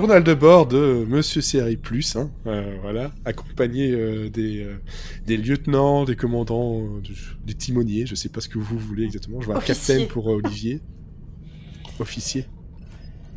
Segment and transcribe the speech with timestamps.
[0.00, 4.76] journal de bord de Monsieur CRI Plus, hein, euh, voilà, accompagné euh, des, euh,
[5.26, 9.04] des lieutenants, des commandants, euh, du- des timoniers, je sais pas ce que vous voulez
[9.04, 9.40] exactement.
[9.40, 10.80] Je vois un capitaine pour euh, Olivier.
[11.98, 12.46] Officier.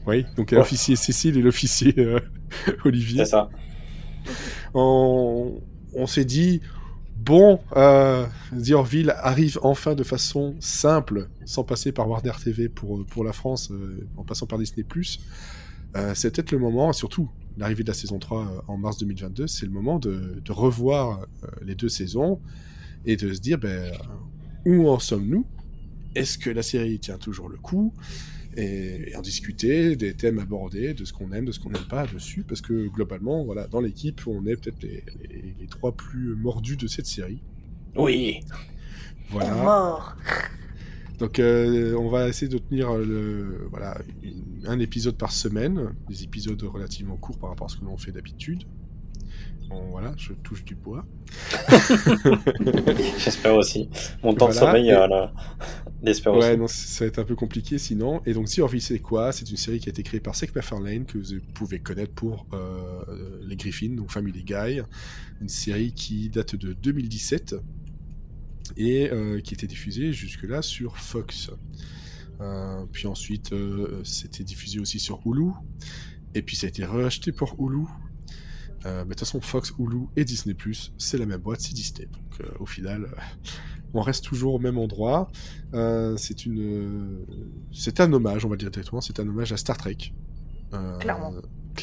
[0.08, 0.58] Oui, donc Ouais.
[0.58, 2.20] l'officier Cécile et l'officier euh,
[2.86, 3.26] Olivier.
[3.26, 3.50] C'est ça.
[4.74, 5.62] on,
[5.94, 6.62] on s'est dit
[7.18, 8.26] bon, euh,
[8.66, 13.34] The Orville arrive enfin de façon simple, sans passer par Warner TV pour, pour la
[13.34, 14.86] France, euh, en passant par Disney+.
[15.96, 18.98] Euh, c'est peut-être le moment, et surtout l'arrivée de la saison 3 euh, en mars
[18.98, 22.40] 2022, c'est le moment de, de revoir euh, les deux saisons
[23.06, 23.92] et de se dire ben,
[24.66, 25.46] où en sommes-nous?
[26.16, 27.94] Est-ce que la série tient toujours le coup?
[28.56, 31.88] Et, et en discuter des thèmes abordés, de ce qu'on aime, de ce qu'on n'aime
[31.90, 35.92] pas dessus, parce que globalement, voilà, dans l'équipe, on est peut-être les, les- les trois
[35.92, 37.42] plus mordus de cette série.
[37.96, 38.42] Oui.
[39.30, 39.56] Voilà.
[39.56, 40.16] Mort.
[41.20, 46.24] Donc, euh, on va essayer de tenir le, voilà, une- un épisode par semaine, des
[46.24, 48.64] épisodes relativement courts par rapport à ce que l'on fait d'habitude.
[49.70, 51.06] Bon, voilà, je touche du bois.
[53.18, 53.90] J'espère aussi.
[54.24, 55.26] Mon temps de sommeil, et- euh,
[56.04, 56.58] j'espère Ouais, aussi.
[56.60, 58.22] non, ça va être un peu compliqué sinon.
[58.26, 59.32] Et donc, The Orville, c'est quoi?
[59.32, 62.46] C'est une série qui a été créée par Seth MacFarlane, que vous pouvez connaître pour
[62.54, 64.82] euh, les Griffins, donc Family Guy.
[65.42, 67.56] Une série qui date de 2017
[68.78, 71.52] et euh, qui était diffusée jusque-là sur Fox.
[72.42, 75.52] Euh, puis ensuite, euh, c'était diffusé aussi sur Hulu.
[76.34, 77.86] Et puis, ça a été racheté pour Hulu.
[78.86, 80.58] Mais de toute façon, Fox, Hulu et Disney+,
[80.98, 82.06] c'est la même boîte, c'est Disney.
[82.06, 83.08] Donc, au final,
[83.94, 85.32] on reste toujours au même endroit.
[85.72, 86.48] C'est
[88.00, 90.14] un hommage, on va dire directement, c'est un hommage à Star Trek.
[91.00, 91.34] Clairement.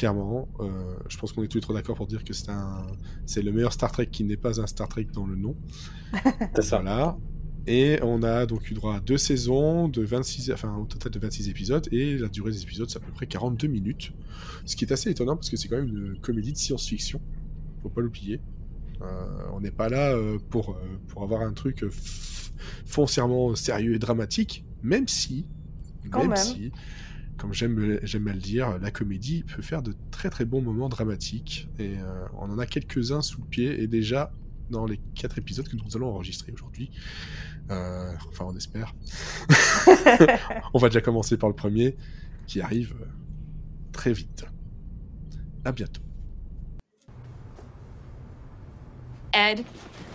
[0.01, 2.87] Clairement, euh, je pense qu'on est tous les trois d'accord pour dire que c'est un,
[3.27, 5.55] c'est le meilleur Star Trek qui n'est pas un Star Trek dans le nom.
[6.55, 6.79] C'est ça.
[6.79, 7.19] Voilà.
[7.67, 11.19] Et on a donc eu droit à deux saisons de 26, enfin au total de
[11.19, 14.11] 26 épisodes, et la durée des épisodes c'est à peu près 42 minutes.
[14.65, 17.21] Ce qui est assez étonnant parce que c'est quand même une comédie de science-fiction.
[17.83, 18.41] Faut pas l'oublier.
[19.03, 19.05] Euh,
[19.53, 22.51] on n'est pas là euh, pour, euh, pour avoir un truc f-
[22.87, 25.45] foncièrement sérieux et dramatique, même si,
[26.09, 26.35] Quand même.
[26.35, 26.71] si,
[27.41, 30.89] comme j'aime j'aime à le dire, la comédie peut faire de très très bons moments
[30.89, 31.67] dramatiques.
[31.79, 34.31] Et euh, on en a quelques-uns sous le pied, et déjà
[34.69, 36.91] dans les quatre épisodes que nous allons enregistrer aujourd'hui.
[37.71, 38.93] Euh, enfin, on espère.
[40.75, 41.97] on va déjà commencer par le premier,
[42.45, 43.05] qui arrive euh,
[43.91, 44.45] très vite.
[45.65, 46.03] À bientôt.
[49.33, 49.63] Ed,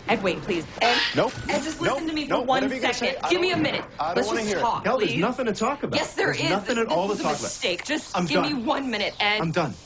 [0.08, 0.66] Ed, wait, please.
[0.82, 1.38] Ed, Nope.
[1.48, 1.94] Ed, just Nope.
[1.94, 2.46] listen to me for Nope.
[2.46, 3.14] one Whatever you gotta second.
[3.16, 3.86] say, I Give me a minute.
[3.98, 4.62] I don't Let's wanna just hear it.
[4.62, 5.20] talk, Hell, there's please.
[5.20, 5.96] nothing to talk about.
[5.98, 6.50] Yes, there There's is.
[6.50, 7.42] nothing this, at all this to talk a about.
[7.42, 7.84] mistake.
[7.84, 8.52] Just I'm give done.
[8.54, 9.40] me one minute, Ed.
[9.42, 9.78] I'm done.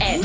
[0.00, 0.24] Ed.